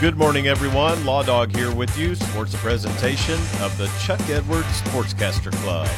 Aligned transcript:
Good 0.00 0.16
morning, 0.16 0.46
everyone. 0.46 1.04
Law 1.04 1.24
Dog 1.24 1.52
here 1.52 1.74
with 1.74 1.98
you. 1.98 2.14
Sports 2.14 2.54
presentation 2.54 3.34
of 3.60 3.76
the 3.78 3.90
Chuck 4.00 4.20
Edwards 4.30 4.68
Sportscaster 4.82 5.50
Club. 5.56 5.88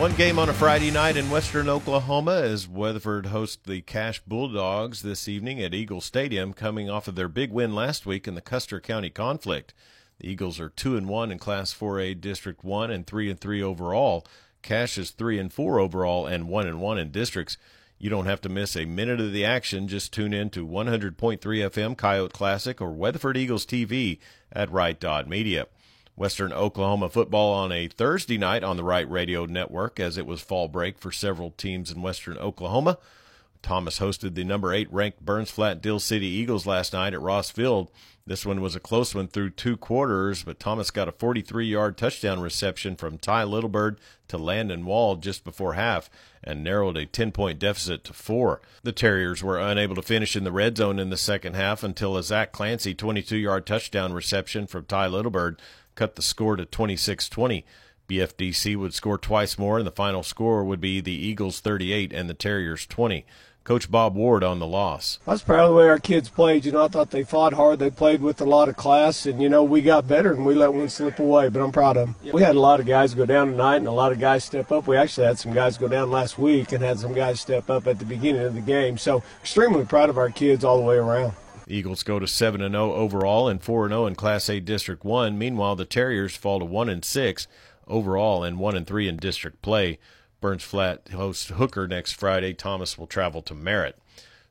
One 0.00 0.14
game 0.14 0.38
on 0.38 0.48
a 0.48 0.54
Friday 0.54 0.90
night 0.90 1.18
in 1.18 1.28
western 1.28 1.68
Oklahoma 1.68 2.40
as 2.40 2.66
Weatherford 2.66 3.26
hosts 3.26 3.58
the 3.62 3.82
Cache 3.82 4.22
Bulldogs 4.26 5.02
this 5.02 5.28
evening 5.28 5.60
at 5.60 5.74
Eagle 5.74 6.00
Stadium, 6.00 6.54
coming 6.54 6.88
off 6.88 7.08
of 7.08 7.14
their 7.14 7.28
big 7.28 7.52
win 7.52 7.74
last 7.74 8.06
week 8.06 8.26
in 8.26 8.34
the 8.34 8.40
Custer 8.40 8.80
County 8.80 9.10
conflict. 9.10 9.74
The 10.18 10.30
Eagles 10.30 10.58
are 10.58 10.70
two 10.70 10.96
and 10.96 11.06
one 11.06 11.30
in 11.30 11.38
Class 11.38 11.74
4A 11.74 12.22
District 12.22 12.64
One 12.64 12.90
and 12.90 13.06
three 13.06 13.28
and 13.28 13.38
three 13.38 13.62
overall. 13.62 14.26
Cache 14.62 14.96
is 14.96 15.10
three 15.10 15.38
and 15.38 15.52
four 15.52 15.78
overall 15.78 16.24
and 16.26 16.48
one 16.48 16.66
and 16.66 16.80
one 16.80 16.96
in 16.96 17.10
districts. 17.10 17.58
You 17.98 18.10
don't 18.10 18.26
have 18.26 18.40
to 18.42 18.48
miss 18.48 18.76
a 18.76 18.84
minute 18.84 19.20
of 19.20 19.32
the 19.32 19.44
action. 19.44 19.88
Just 19.88 20.12
tune 20.12 20.34
in 20.34 20.50
to 20.50 20.66
100.3 20.66 21.38
FM 21.38 21.96
Coyote 21.96 22.32
Classic 22.32 22.80
or 22.80 22.92
Weatherford 22.92 23.36
Eagles 23.36 23.64
TV 23.64 24.18
at 24.52 24.70
Right 24.70 24.98
Dot 24.98 25.28
Media. 25.28 25.66
Western 26.16 26.52
Oklahoma 26.52 27.08
football 27.08 27.54
on 27.54 27.72
a 27.72 27.88
Thursday 27.88 28.38
night 28.38 28.62
on 28.62 28.76
the 28.76 28.84
Right 28.84 29.08
Radio 29.10 29.46
Network 29.46 29.98
as 29.98 30.16
it 30.16 30.26
was 30.26 30.40
fall 30.40 30.68
break 30.68 30.98
for 30.98 31.10
several 31.10 31.50
teams 31.50 31.90
in 31.90 32.02
Western 32.02 32.38
Oklahoma. 32.38 32.98
Thomas 33.64 33.98
hosted 33.98 34.34
the 34.34 34.44
number 34.44 34.74
eight 34.74 34.92
ranked 34.92 35.24
Burns 35.24 35.50
Flat 35.50 35.80
Dill 35.80 35.98
City 35.98 36.26
Eagles 36.26 36.66
last 36.66 36.92
night 36.92 37.14
at 37.14 37.20
Ross 37.20 37.50
Field. 37.50 37.90
This 38.26 38.44
one 38.44 38.60
was 38.60 38.76
a 38.76 38.80
close 38.80 39.14
one 39.14 39.26
through 39.26 39.50
two 39.50 39.78
quarters, 39.78 40.42
but 40.44 40.60
Thomas 40.60 40.90
got 40.90 41.08
a 41.08 41.12
43 41.12 41.66
yard 41.66 41.96
touchdown 41.96 42.40
reception 42.40 42.94
from 42.94 43.16
Ty 43.16 43.44
Littlebird 43.44 43.96
to 44.28 44.36
Landon 44.36 44.84
Wall 44.84 45.16
just 45.16 45.44
before 45.44 45.72
half 45.72 46.10
and 46.42 46.62
narrowed 46.62 46.98
a 46.98 47.06
10 47.06 47.32
point 47.32 47.58
deficit 47.58 48.04
to 48.04 48.12
four. 48.12 48.60
The 48.82 48.92
Terriers 48.92 49.42
were 49.42 49.58
unable 49.58 49.94
to 49.94 50.02
finish 50.02 50.36
in 50.36 50.44
the 50.44 50.52
red 50.52 50.76
zone 50.76 50.98
in 50.98 51.08
the 51.08 51.16
second 51.16 51.54
half 51.54 51.82
until 51.82 52.18
a 52.18 52.22
Zach 52.22 52.52
Clancy 52.52 52.94
22 52.94 53.38
yard 53.38 53.64
touchdown 53.64 54.12
reception 54.12 54.66
from 54.66 54.84
Ty 54.84 55.08
Littlebird 55.08 55.58
cut 55.94 56.16
the 56.16 56.22
score 56.22 56.56
to 56.56 56.66
26 56.66 57.30
20. 57.30 57.64
BFDC 58.08 58.76
would 58.76 58.92
score 58.92 59.16
twice 59.16 59.58
more, 59.58 59.78
and 59.78 59.86
the 59.86 59.90
final 59.90 60.22
score 60.22 60.62
would 60.64 60.80
be 60.80 61.00
the 61.00 61.12
Eagles 61.12 61.60
38 61.60 62.12
and 62.12 62.28
the 62.28 62.34
Terriers 62.34 62.86
20. 62.86 63.24
Coach 63.64 63.90
Bob 63.90 64.14
Ward 64.14 64.44
on 64.44 64.58
the 64.58 64.66
loss. 64.66 65.18
I 65.26 65.30
was 65.30 65.42
proud 65.42 65.64
of 65.64 65.70
the 65.70 65.76
way 65.76 65.88
our 65.88 65.98
kids 65.98 66.28
played. 66.28 66.66
You 66.66 66.72
know, 66.72 66.84
I 66.84 66.88
thought 66.88 67.10
they 67.10 67.24
fought 67.24 67.54
hard. 67.54 67.78
They 67.78 67.90
played 67.90 68.20
with 68.20 68.42
a 68.42 68.44
lot 68.44 68.68
of 68.68 68.76
class, 68.76 69.24
and 69.24 69.40
you 69.42 69.48
know, 69.48 69.64
we 69.64 69.80
got 69.80 70.06
better 70.06 70.32
and 70.32 70.44
we 70.44 70.54
let 70.54 70.74
one 70.74 70.90
slip 70.90 71.18
away. 71.18 71.48
But 71.48 71.62
I'm 71.62 71.72
proud 71.72 71.96
of 71.96 72.08
them. 72.22 72.32
We 72.32 72.42
had 72.42 72.56
a 72.56 72.60
lot 72.60 72.78
of 72.78 72.84
guys 72.84 73.14
go 73.14 73.24
down 73.24 73.52
tonight, 73.52 73.76
and 73.76 73.86
a 73.86 73.92
lot 73.92 74.12
of 74.12 74.20
guys 74.20 74.44
step 74.44 74.70
up. 74.70 74.86
We 74.86 74.98
actually 74.98 75.26
had 75.26 75.38
some 75.38 75.54
guys 75.54 75.78
go 75.78 75.88
down 75.88 76.10
last 76.10 76.38
week, 76.38 76.72
and 76.72 76.84
had 76.84 76.98
some 76.98 77.14
guys 77.14 77.40
step 77.40 77.70
up 77.70 77.86
at 77.86 77.98
the 77.98 78.04
beginning 78.04 78.42
of 78.42 78.54
the 78.54 78.60
game. 78.60 78.98
So 78.98 79.22
extremely 79.40 79.86
proud 79.86 80.10
of 80.10 80.18
our 80.18 80.28
kids 80.28 80.62
all 80.62 80.76
the 80.76 80.84
way 80.84 80.96
around. 80.96 81.32
Eagles 81.66 82.02
go 82.02 82.18
to 82.18 82.26
7 82.26 82.60
and 82.60 82.74
0 82.74 82.92
overall 82.92 83.48
and 83.48 83.62
4 83.62 83.86
and 83.86 83.92
0 83.92 84.06
in 84.06 84.14
Class 84.14 84.50
A 84.50 84.60
District 84.60 85.02
1. 85.06 85.38
Meanwhile, 85.38 85.76
the 85.76 85.86
Terriers 85.86 86.36
fall 86.36 86.58
to 86.58 86.66
1 86.66 86.90
and 86.90 87.02
6 87.02 87.48
overall 87.88 88.44
and 88.44 88.58
1 88.58 88.76
and 88.76 88.86
3 88.86 89.08
in 89.08 89.16
district 89.16 89.62
play. 89.62 89.98
Burns 90.44 90.62
Flat 90.62 91.08
hosts 91.08 91.48
Hooker 91.48 91.88
next 91.88 92.12
Friday. 92.12 92.52
Thomas 92.52 92.98
will 92.98 93.06
travel 93.06 93.40
to 93.40 93.54
Merritt. 93.54 93.96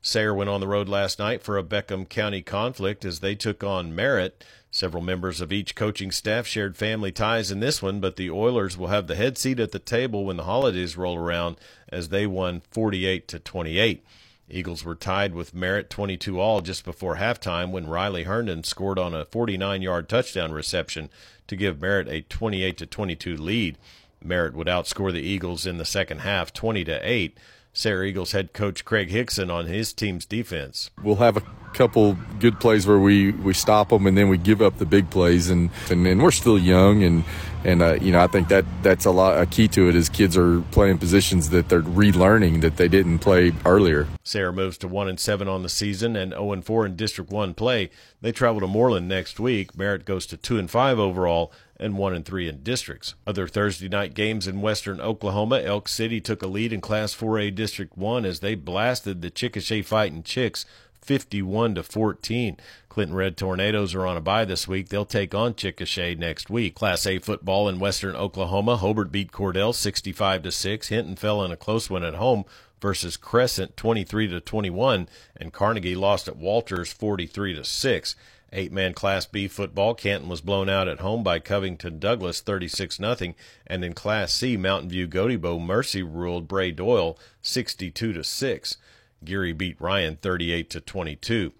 Sayre 0.02 0.34
went 0.34 0.50
on 0.50 0.58
the 0.58 0.66
road 0.66 0.88
last 0.88 1.20
night 1.20 1.40
for 1.40 1.56
a 1.56 1.62
Beckham 1.62 2.08
County 2.08 2.42
conflict 2.42 3.04
as 3.04 3.20
they 3.20 3.36
took 3.36 3.62
on 3.62 3.94
Merritt. 3.94 4.44
Several 4.72 5.04
members 5.04 5.40
of 5.40 5.52
each 5.52 5.76
coaching 5.76 6.10
staff 6.10 6.48
shared 6.48 6.76
family 6.76 7.12
ties 7.12 7.52
in 7.52 7.60
this 7.60 7.80
one, 7.80 8.00
but 8.00 8.16
the 8.16 8.28
Oilers 8.28 8.76
will 8.76 8.88
have 8.88 9.06
the 9.06 9.14
head 9.14 9.38
seat 9.38 9.60
at 9.60 9.70
the 9.70 9.78
table 9.78 10.24
when 10.24 10.36
the 10.36 10.42
holidays 10.42 10.96
roll 10.96 11.16
around 11.16 11.58
as 11.90 12.08
they 12.08 12.26
won 12.26 12.62
48 12.72 13.28
to 13.28 13.38
28. 13.38 14.04
Eagles 14.50 14.84
were 14.84 14.96
tied 14.96 15.32
with 15.32 15.54
Merritt 15.54 15.90
22 15.90 16.40
all 16.40 16.60
just 16.60 16.84
before 16.84 17.18
halftime 17.18 17.70
when 17.70 17.86
Riley 17.86 18.24
Herndon 18.24 18.64
scored 18.64 18.98
on 18.98 19.14
a 19.14 19.24
49-yard 19.24 20.08
touchdown 20.08 20.50
reception 20.50 21.08
to 21.46 21.54
give 21.54 21.80
Merritt 21.80 22.08
a 22.08 22.22
28 22.22 22.78
to 22.78 22.86
22 22.86 23.36
lead. 23.36 23.78
Merritt 24.24 24.54
would 24.54 24.66
outscore 24.66 25.12
the 25.12 25.20
Eagles 25.20 25.66
in 25.66 25.78
the 25.78 25.84
second 25.84 26.20
half 26.20 26.52
20 26.52 26.84
to 26.84 27.00
8. 27.08 27.38
Sayre 27.72 28.04
Eagles 28.04 28.32
head 28.32 28.52
coach 28.52 28.84
Craig 28.84 29.10
Hickson 29.10 29.50
on 29.50 29.66
his 29.66 29.92
team's 29.92 30.24
defense. 30.24 30.90
We'll 31.02 31.16
have 31.16 31.36
a 31.36 31.42
couple 31.74 32.16
good 32.38 32.58
plays 32.60 32.86
where 32.86 32.98
we, 32.98 33.32
we 33.32 33.52
stop 33.52 33.90
them 33.90 34.06
and 34.06 34.16
then 34.16 34.28
we 34.28 34.38
give 34.38 34.62
up 34.62 34.78
the 34.78 34.86
big 34.86 35.10
plays 35.10 35.50
and 35.50 35.70
and, 35.90 36.06
and 36.06 36.22
we're 36.22 36.30
still 36.30 36.58
young 36.58 37.02
and 37.02 37.24
and 37.64 37.82
uh, 37.82 37.94
you 37.94 38.12
know 38.12 38.20
I 38.20 38.26
think 38.26 38.48
that 38.48 38.64
that's 38.82 39.04
a 39.04 39.10
lot 39.10 39.40
a 39.40 39.46
key 39.46 39.68
to 39.68 39.88
it 39.88 39.94
is 39.94 40.08
kids 40.08 40.36
are 40.36 40.60
playing 40.70 40.98
positions 40.98 41.50
that 41.50 41.68
they're 41.68 41.82
relearning 41.82 42.60
that 42.60 42.76
they 42.76 42.88
didn't 42.88 43.20
play 43.20 43.52
earlier. 43.64 44.06
Sayre 44.22 44.52
moves 44.52 44.78
to 44.78 44.88
one 44.88 45.08
and 45.08 45.18
seven 45.18 45.48
on 45.48 45.62
the 45.62 45.68
season 45.68 46.16
and 46.16 46.32
zero 46.32 46.52
and 46.52 46.64
four 46.64 46.86
in 46.86 46.96
District 46.96 47.30
One 47.30 47.54
play. 47.54 47.90
They 48.20 48.32
travel 48.32 48.60
to 48.60 48.66
Mooreland 48.66 49.04
next 49.04 49.40
week. 49.40 49.76
Merritt 49.76 50.04
goes 50.04 50.26
to 50.26 50.36
two 50.36 50.58
and 50.58 50.70
five 50.70 50.98
overall 50.98 51.52
and 51.78 51.98
one 51.98 52.14
and 52.14 52.24
three 52.24 52.48
in 52.48 52.62
districts. 52.62 53.14
Other 53.26 53.48
Thursday 53.48 53.88
night 53.88 54.14
games 54.14 54.46
in 54.46 54.60
western 54.60 55.00
Oklahoma, 55.00 55.60
Elk 55.60 55.88
City 55.88 56.20
took 56.20 56.42
a 56.42 56.46
lead 56.46 56.72
in 56.72 56.80
Class 56.80 57.14
4A 57.14 57.54
District 57.54 57.96
1 57.98 58.24
as 58.24 58.40
they 58.40 58.54
blasted 58.54 59.22
the 59.22 59.30
Chickasha 59.30 59.84
Fighting 59.84 60.22
Chicks 60.22 60.64
51 61.04 61.74
to 61.76 61.82
14. 61.82 62.56
Clinton 62.88 63.16
Red 63.16 63.36
Tornadoes 63.36 63.94
are 63.94 64.06
on 64.06 64.16
a 64.16 64.20
bye 64.20 64.44
this 64.44 64.66
week. 64.66 64.88
They'll 64.88 65.04
take 65.04 65.34
on 65.34 65.54
Chickasha 65.54 66.16
next 66.16 66.48
week. 66.48 66.74
Class 66.74 67.06
A 67.06 67.18
football 67.18 67.68
in 67.68 67.78
western 67.78 68.16
Oklahoma, 68.16 68.76
Hobart 68.76 69.12
beat 69.12 69.32
Cordell 69.32 69.74
65 69.74 70.42
to 70.42 70.50
6. 70.52 70.88
Hinton 70.88 71.16
fell 71.16 71.44
in 71.44 71.50
a 71.50 71.56
close 71.56 71.90
one 71.90 72.04
at 72.04 72.14
home 72.14 72.44
versus 72.80 73.16
Crescent 73.16 73.76
23 73.76 74.28
to 74.28 74.40
21 74.40 75.08
and 75.36 75.52
Carnegie 75.52 75.94
lost 75.94 76.28
at 76.28 76.36
Walters 76.36 76.92
43 76.92 77.54
to 77.54 77.64
6. 77.64 78.16
Eight 78.56 78.70
man 78.70 78.94
Class 78.94 79.26
B 79.26 79.48
football, 79.48 79.94
Canton 79.94 80.28
was 80.28 80.40
blown 80.40 80.68
out 80.68 80.86
at 80.86 81.00
home 81.00 81.24
by 81.24 81.40
Covington 81.40 81.98
Douglas 81.98 82.40
36 82.40 82.98
0, 82.98 83.34
and 83.66 83.84
in 83.84 83.94
Class 83.94 84.32
C, 84.32 84.56
Mountain 84.56 84.90
View 84.90 85.08
Gotebo 85.08 85.60
Mercy 85.60 86.04
ruled 86.04 86.46
Bray 86.46 86.70
Doyle 86.70 87.18
62 87.42 88.12
to 88.12 88.22
6. 88.22 88.76
Geary 89.24 89.52
beat 89.52 89.80
Ryan 89.80 90.16
38 90.16 90.70
to 90.70 90.80
22. 90.80 91.52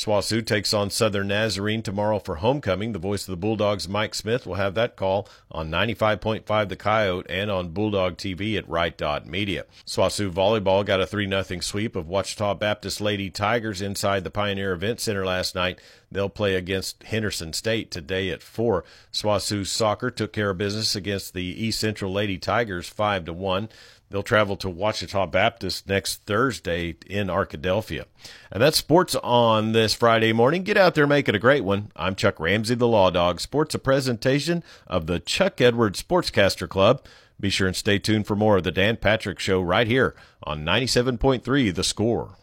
SWOSU 0.00 0.46
takes 0.46 0.72
on 0.72 0.88
Southern 0.88 1.28
Nazarene 1.28 1.82
tomorrow 1.82 2.18
for 2.18 2.36
homecoming. 2.36 2.92
The 2.92 2.98
voice 2.98 3.28
of 3.28 3.32
the 3.32 3.36
Bulldogs, 3.36 3.88
Mike 3.88 4.14
Smith, 4.14 4.46
will 4.46 4.54
have 4.54 4.74
that 4.74 4.96
call 4.96 5.28
on 5.50 5.68
95.5 5.68 6.68
The 6.68 6.76
Coyote 6.76 7.28
and 7.28 7.50
on 7.50 7.70
Bulldog 7.70 8.16
TV 8.16 8.56
at 8.56 8.68
Right 8.68 8.98
Media. 9.26 9.66
SWOSU 9.84 10.32
volleyball 10.32 10.86
got 10.86 11.02
a 11.02 11.06
3 11.06 11.28
0 11.28 11.60
sweep 11.60 11.96
of 11.96 12.06
Ouachita 12.06 12.58
Baptist 12.58 13.00
Lady 13.00 13.28
Tigers 13.28 13.82
inside 13.82 14.24
the 14.24 14.30
Pioneer 14.30 14.72
Event 14.72 15.00
Center 15.00 15.26
last 15.26 15.54
night. 15.54 15.78
They'll 16.12 16.28
play 16.28 16.56
against 16.56 17.04
Henderson 17.04 17.52
State 17.52 17.90
today 17.90 18.30
at 18.30 18.42
4. 18.42 18.84
SWOSU 19.12 19.66
soccer 19.66 20.10
took 20.10 20.32
care 20.32 20.50
of 20.50 20.58
business 20.58 20.96
against 20.96 21.34
the 21.34 21.44
East 21.44 21.78
Central 21.78 22.12
Lady 22.12 22.36
Tigers 22.36 22.88
5 22.88 23.26
to 23.26 23.32
1. 23.32 23.68
They'll 24.10 24.24
travel 24.24 24.56
to 24.56 24.68
Ouachita 24.68 25.28
Baptist 25.30 25.88
next 25.88 26.24
Thursday 26.26 26.96
in 27.06 27.28
Arkadelphia. 27.28 28.06
And 28.50 28.60
that's 28.60 28.78
sports 28.78 29.14
on 29.14 29.70
this 29.70 29.94
Friday 29.94 30.32
morning. 30.32 30.64
Get 30.64 30.76
out 30.76 30.96
there, 30.96 31.06
make 31.06 31.28
it 31.28 31.36
a 31.36 31.38
great 31.38 31.62
one. 31.62 31.92
I'm 31.94 32.16
Chuck 32.16 32.40
Ramsey, 32.40 32.74
the 32.74 32.88
Law 32.88 33.10
Dog. 33.10 33.40
Sports, 33.40 33.76
a 33.76 33.78
presentation 33.78 34.64
of 34.88 35.06
the 35.06 35.20
Chuck 35.20 35.60
Edwards 35.60 36.02
Sportscaster 36.02 36.68
Club. 36.68 37.04
Be 37.38 37.50
sure 37.50 37.68
and 37.68 37.76
stay 37.76 38.00
tuned 38.00 38.26
for 38.26 38.34
more 38.34 38.56
of 38.56 38.64
the 38.64 38.72
Dan 38.72 38.96
Patrick 38.96 39.38
Show 39.38 39.62
right 39.62 39.86
here 39.86 40.16
on 40.42 40.64
97.3 40.64 41.72
The 41.72 41.84
Score. 41.84 42.36